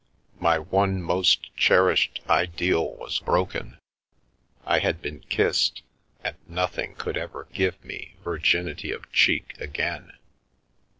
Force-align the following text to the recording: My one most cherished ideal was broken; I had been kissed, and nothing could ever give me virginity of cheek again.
My 0.39 0.57
one 0.57 0.99
most 1.03 1.55
cherished 1.55 2.21
ideal 2.27 2.95
was 2.95 3.19
broken; 3.19 3.77
I 4.65 4.79
had 4.79 4.99
been 4.99 5.19
kissed, 5.29 5.83
and 6.23 6.35
nothing 6.47 6.95
could 6.95 7.17
ever 7.17 7.47
give 7.53 7.85
me 7.85 8.15
virginity 8.23 8.91
of 8.91 9.11
cheek 9.13 9.53
again. 9.59 10.13